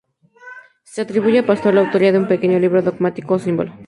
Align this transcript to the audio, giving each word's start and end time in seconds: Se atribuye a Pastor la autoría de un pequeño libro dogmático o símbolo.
Se 0.83 1.01
atribuye 1.01 1.37
a 1.37 1.45
Pastor 1.45 1.75
la 1.75 1.81
autoría 1.81 2.11
de 2.11 2.17
un 2.17 2.27
pequeño 2.27 2.57
libro 2.57 2.81
dogmático 2.81 3.35
o 3.35 3.39
símbolo. 3.45 3.71